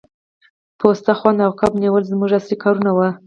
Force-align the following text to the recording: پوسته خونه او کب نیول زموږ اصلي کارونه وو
پوسته 0.79 1.11
خونه 1.19 1.43
او 1.47 1.53
کب 1.59 1.71
نیول 1.81 2.03
زموږ 2.11 2.29
اصلي 2.39 2.55
کارونه 2.63 2.91
وو 2.93 3.07